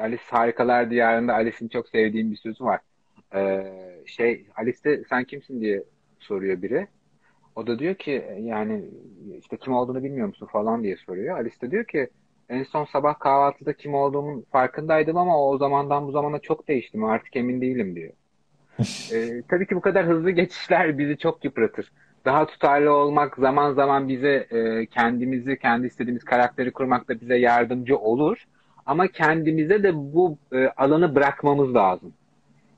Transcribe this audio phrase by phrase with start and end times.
[0.00, 2.80] Alice Harikalar Diyarı'nda Alice'in çok sevdiğim bir sözü var.
[3.34, 3.72] Ee,
[4.06, 5.84] şey Alice de sen kimsin diye
[6.18, 6.86] soruyor biri.
[7.56, 8.84] O da diyor ki yani
[9.38, 11.38] işte kim olduğunu bilmiyor musun falan diye soruyor.
[11.38, 12.08] Alice de diyor ki
[12.48, 17.36] en son sabah kahvaltıda kim olduğumun farkındaydım ama o zamandan bu zamana çok değiştim artık
[17.36, 18.12] emin değilim diyor.
[19.12, 21.92] ee, tabii ki bu kadar hızlı geçişler bizi çok yıpratır.
[22.24, 28.44] Daha tutarlı olmak zaman zaman bize e, kendimizi, kendi istediğimiz karakteri kurmakta bize yardımcı olur.
[28.86, 32.12] Ama kendimize de bu e, alanı bırakmamız lazım.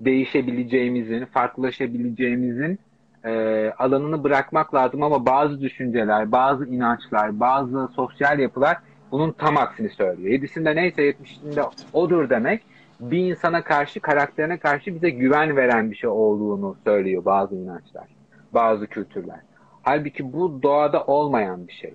[0.00, 2.78] Değişebileceğimizin, farklılaşabileceğimizin
[3.24, 3.30] e,
[3.78, 8.76] alanını bırakmak lazım ama bazı düşünceler, bazı inançlar, bazı sosyal yapılar
[9.10, 10.30] bunun tam aksini söylüyor.
[10.30, 11.62] Yedisinde neyse yetmişinde
[11.92, 12.62] odur demek
[13.00, 18.04] bir insana karşı, karakterine karşı bize güven veren bir şey olduğunu söylüyor bazı inançlar,
[18.52, 19.40] bazı kültürler.
[19.82, 21.94] Halbuki bu doğada olmayan bir şey.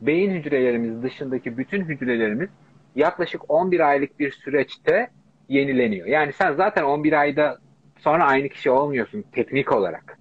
[0.00, 2.48] Beyin hücrelerimiz dışındaki bütün hücrelerimiz
[2.96, 5.10] yaklaşık 11 aylık bir süreçte
[5.48, 6.06] yenileniyor.
[6.06, 7.58] Yani sen zaten 11 ayda
[7.98, 10.18] sonra aynı kişi olmuyorsun teknik olarak.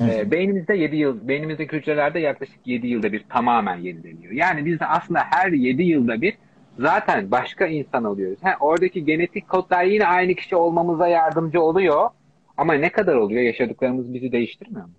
[0.00, 4.32] E, beynimizde 7 yıl, beynimizdeki hücrelerde yaklaşık 7 yılda bir tamamen yenileniyor.
[4.32, 6.34] Yani biz de aslında her 7 yılda bir
[6.78, 8.38] zaten başka insan oluyoruz.
[8.42, 12.10] Ha, oradaki genetik kodlar yine aynı kişi olmamıza yardımcı oluyor.
[12.56, 13.42] Ama ne kadar oluyor?
[13.42, 14.92] Yaşadıklarımız bizi değiştirmiyor mu?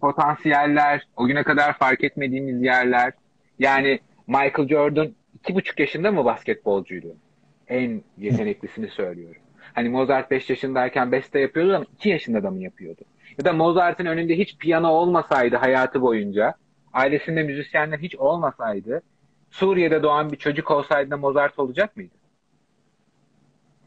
[0.00, 3.12] Potansiyeller, o güne kadar fark etmediğimiz yerler.
[3.58, 5.08] Yani Michael Jordan
[5.40, 7.16] iki buçuk yaşında mı basketbolcuydu?
[7.68, 9.42] En yeteneklisini söylüyorum.
[9.72, 13.00] Hani Mozart 5 yaşındayken beste yapıyordu ama 2 yaşında da mı yapıyordu?
[13.38, 16.54] Ya da Mozart'ın önünde hiç piyano olmasaydı hayatı boyunca,
[16.92, 19.02] ailesinde müzisyenler hiç olmasaydı,
[19.50, 22.14] Suriye'de doğan bir çocuk olsaydı da Mozart olacak mıydı?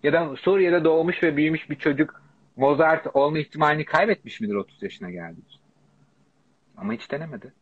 [0.03, 2.23] Ya da Suriye'de doğmuş ve büyümüş bir çocuk
[2.55, 5.43] Mozart olma ihtimalini kaybetmiş midir 30 yaşına geldiği
[6.77, 7.53] Ama hiç denemedi.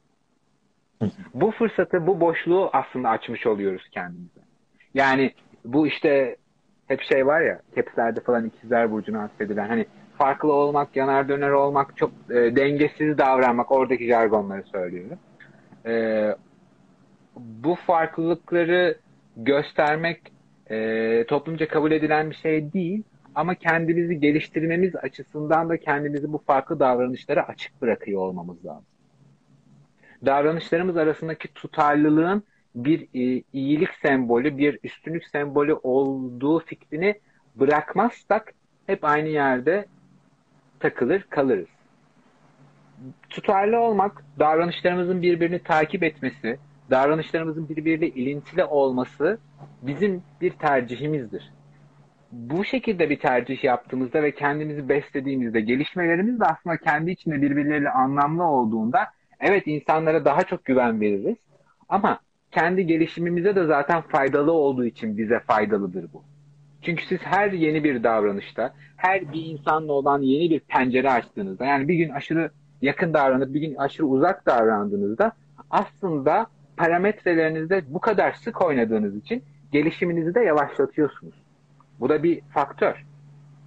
[1.33, 4.41] Bu fırsatı, bu boşluğu aslında açmış oluyoruz kendimize.
[4.93, 5.31] Yani
[5.65, 6.35] bu işte
[6.87, 9.85] hep şey var ya, kepslerde falan ikizler burcuna atfedilen hani
[10.17, 15.17] farklı olmak, yanar döner olmak, çok e, dengesiz davranmak, oradaki jargonları söylüyorum.
[15.85, 16.35] E,
[17.35, 18.97] bu farklılıkları
[19.37, 20.21] göstermek
[20.69, 23.03] e, toplumca kabul edilen bir şey değil
[23.35, 28.85] ama kendimizi geliştirmemiz açısından da kendimizi bu farklı davranışlara açık bırakıyor olmamız lazım.
[30.25, 32.43] Davranışlarımız arasındaki tutarlılığın
[32.75, 37.19] bir e, iyilik sembolü, bir üstünlük sembolü olduğu fikrini
[37.55, 38.53] bırakmazsak
[38.87, 39.85] hep aynı yerde
[40.79, 41.67] takılır kalırız.
[43.29, 46.59] Tutarlı olmak, davranışlarımızın birbirini takip etmesi,
[46.89, 49.39] davranışlarımızın birbiriyle ilintili olması
[49.81, 51.51] bizim bir tercihimizdir.
[52.31, 58.43] Bu şekilde bir tercih yaptığımızda ve kendimizi beslediğimizde gelişmelerimiz de aslında kendi içinde birbirleriyle anlamlı
[58.43, 59.07] olduğunda
[59.41, 61.37] evet insanlara daha çok güven veririz
[61.89, 62.19] ama
[62.51, 66.23] kendi gelişimimize de zaten faydalı olduğu için bize faydalıdır bu.
[66.81, 71.87] Çünkü siz her yeni bir davranışta, her bir insanla olan yeni bir pencere açtığınızda, yani
[71.87, 75.31] bir gün aşırı yakın davranıp bir gün aşırı uzak davrandığınızda
[75.69, 76.47] aslında
[76.77, 81.35] parametrelerinizde bu kadar sık oynadığınız için gelişiminizi de yavaşlatıyorsunuz.
[81.99, 83.05] Bu da bir faktör.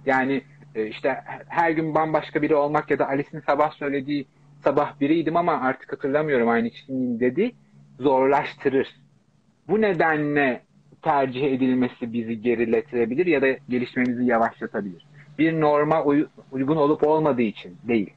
[0.05, 0.41] Yani
[0.75, 4.27] e, işte her gün bambaşka biri olmak ya da Alice'in sabah söylediği
[4.65, 7.51] sabah biriydim ama artık hatırlamıyorum aynı kişiyim dedi
[7.99, 8.87] zorlaştırır.
[9.67, 10.61] Bu nedenle
[11.01, 15.05] tercih edilmesi bizi geriletebilir ya da gelişmemizi yavaşlatabilir.
[15.39, 18.13] Bir norma uy- uygun olup olmadığı için değil.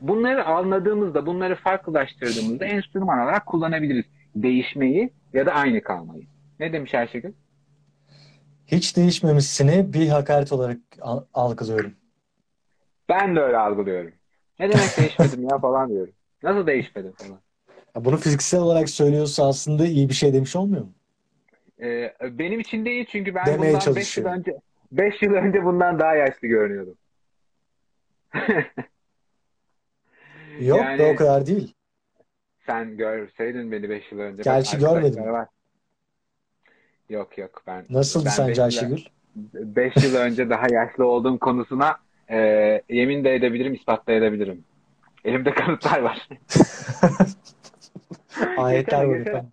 [0.00, 4.04] Bunları anladığımızda, bunları farklılaştırdığımızda enstrüman olarak kullanabiliriz.
[4.36, 6.22] Değişmeyi ya da aynı kalmayı.
[6.60, 7.32] Ne demiş Ayşegül?
[8.66, 10.78] Hiç değişmemişsini bir hakaret olarak
[11.34, 11.92] algılıyorum.
[13.08, 14.12] Ben de öyle algılıyorum.
[14.58, 16.12] Ne demek değişmedim ya falan diyorum.
[16.42, 17.40] Nasıl değişmedim falan.
[17.96, 20.92] Ya bunu fiziksel olarak söylüyorsa aslında iyi bir şey demiş olmuyor mu?
[21.80, 24.56] Ee, benim için değil çünkü ben Demeye bundan 5 yıl önce
[24.92, 26.94] 5 yıl önce bundan daha yaşlı görünüyordum.
[30.60, 31.74] Yok yani, da o kadar değil.
[32.66, 34.42] Sen görseydin beni 5 yıl önce.
[34.42, 35.24] Gerçi görmedim.
[35.24, 35.48] Var.
[37.08, 37.84] Yok yok ben.
[37.90, 39.04] Nasıldı ben sence Ayşegül?
[39.34, 44.64] 5 yıl önce daha yaşlı olduğum konusuna e, yemin de edebilirim, ispat da edebilirim.
[45.24, 46.28] Elimde kanıtlar var.
[48.56, 49.50] Ayetler var efendim.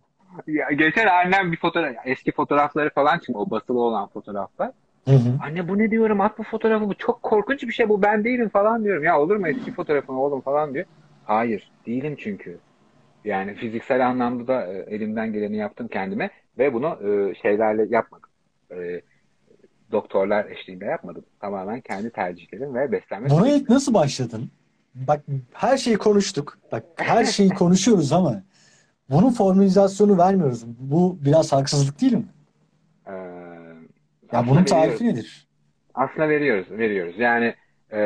[0.48, 3.34] Ya, geçen annem bir fotoğraf, eski fotoğrafları falan çıktı.
[3.36, 4.72] O basılı olan fotoğraflar.
[5.06, 5.38] Hı hı.
[5.44, 8.50] Anne bu ne diyorum at bu fotoğrafı bu çok korkunç bir şey bu ben değilim
[8.50, 9.04] falan diyorum.
[9.04, 10.86] Ya olur mu eski fotoğrafın oğlum falan diyor.
[11.26, 12.58] Hayır değilim çünkü.
[13.26, 18.30] Yani fiziksel anlamda da e, elimden geleni yaptım kendime ve bunu e, şeylerle yapmadım.
[18.72, 19.02] E,
[19.92, 21.26] doktorlar eşliğinde yapmadım.
[21.40, 23.30] Tamamen kendi tercihlerim ve beslenme.
[23.30, 24.52] Buna ilk nasıl başladın?
[24.96, 25.22] Bak
[25.54, 26.58] her şeyi konuştuk.
[26.72, 28.44] Bak her şeyi konuşuyoruz ama
[29.10, 30.64] bunun formülizasyonu vermiyoruz.
[30.80, 32.26] Bu biraz haksızlık değil mi?
[33.08, 33.12] Ee,
[34.32, 35.48] Ya bunun tarifi nedir?
[35.94, 37.16] Aslında veriyoruz, veriyoruz.
[37.18, 37.56] Yani
[37.94, 38.00] e,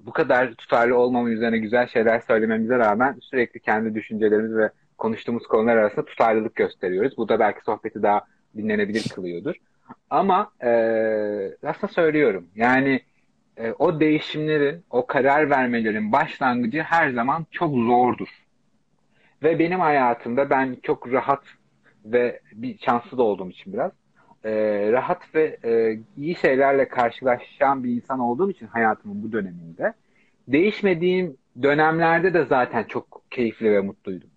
[0.00, 5.76] bu kadar tutarlı olmama üzerine güzel şeyler söylememize rağmen sürekli kendi düşüncelerimiz ve konuştuğumuz konular
[5.76, 7.16] arasında tutarlılık gösteriyoruz.
[7.16, 8.20] Bu da belki sohbeti daha
[8.56, 9.54] dinlenebilir kılıyordur.
[10.10, 10.70] Ama e,
[11.66, 12.48] aslında söylüyorum.
[12.54, 13.00] Yani
[13.56, 18.28] e, o değişimlerin, o karar vermelerin başlangıcı her zaman çok zordur.
[19.42, 21.42] Ve benim hayatımda ben çok rahat
[22.04, 23.92] ve bir şanslı da olduğum için biraz
[24.44, 24.52] e,
[24.92, 29.92] rahat ve e, iyi şeylerle karşılaşan bir insan olduğum için hayatımın bu döneminde
[30.48, 34.30] değişmediğim dönemlerde de zaten çok keyifli ve mutluydum.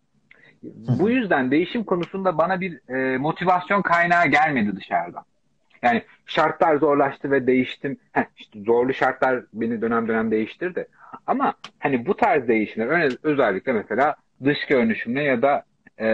[1.00, 5.24] Bu yüzden değişim konusunda bana bir e, motivasyon kaynağı gelmedi dışarıdan.
[5.84, 7.98] Yani şartlar zorlaştı ve değiştim.
[8.12, 10.88] Heh, işte zorlu şartlar beni dönem dönem değiştirdi.
[11.28, 15.64] Ama hani bu tarz değişimler özellikle mesela dış görünüşümle ya da
[16.00, 16.10] e,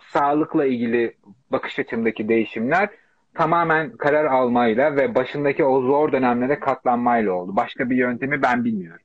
[0.00, 1.16] sağlıkla ilgili
[1.50, 2.88] bakış açımdaki değişimler
[3.34, 7.56] tamamen karar almayla ve başındaki o zor dönemlere katlanmayla oldu.
[7.56, 9.02] Başka bir yöntemi ben bilmiyorum.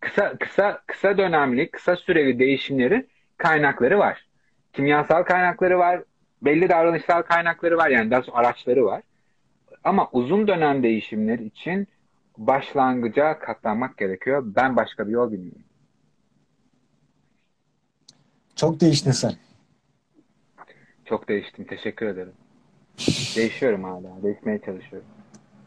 [0.00, 4.26] Kısa kısa kısa dönemli, kısa süreli değişimlerin kaynakları var.
[4.72, 6.02] Kimyasal kaynakları var,
[6.42, 9.02] belli davranışsal kaynakları var yani daha araçları var.
[9.84, 11.88] Ama uzun dönem değişimler için
[12.38, 14.42] başlangıca katlanmak gerekiyor.
[14.46, 15.62] Ben başka bir yol bilmiyorum.
[18.56, 19.32] Çok değiştin sen.
[21.04, 21.64] Çok değiştim.
[21.64, 22.32] Teşekkür ederim.
[23.36, 24.22] Değişiyorum hala.
[24.22, 25.08] Değişmeye çalışıyorum.